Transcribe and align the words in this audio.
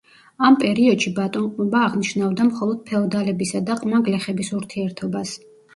ამ 0.47 0.55
პერიოდში 0.61 1.13
ბატონყმობა 1.19 1.83
აღნიშნავდა 1.89 2.49
მხოლოდ 2.49 2.83
ფეოდალებისა 2.89 3.65
და 3.71 3.81
ყმა 3.85 4.05
გლეხების 4.11 4.55
ურთიერთობას. 4.63 5.39